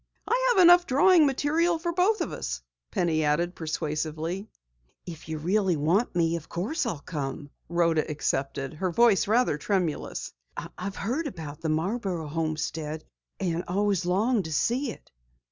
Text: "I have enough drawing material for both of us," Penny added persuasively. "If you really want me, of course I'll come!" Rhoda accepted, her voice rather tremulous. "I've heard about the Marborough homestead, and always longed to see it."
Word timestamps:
"I 0.27 0.47
have 0.49 0.63
enough 0.63 0.87
drawing 0.87 1.27
material 1.27 1.77
for 1.77 1.93
both 1.93 2.21
of 2.21 2.31
us," 2.31 2.63
Penny 2.89 3.23
added 3.23 3.53
persuasively. 3.53 4.49
"If 5.05 5.29
you 5.29 5.37
really 5.37 5.77
want 5.77 6.15
me, 6.15 6.37
of 6.37 6.49
course 6.49 6.87
I'll 6.87 7.01
come!" 7.01 7.51
Rhoda 7.69 8.09
accepted, 8.09 8.73
her 8.73 8.89
voice 8.89 9.27
rather 9.27 9.59
tremulous. 9.59 10.33
"I've 10.75 10.95
heard 10.95 11.27
about 11.27 11.61
the 11.61 11.69
Marborough 11.69 12.25
homestead, 12.25 13.05
and 13.39 13.63
always 13.67 14.03
longed 14.03 14.45
to 14.45 14.51
see 14.51 14.89
it." 14.91 15.11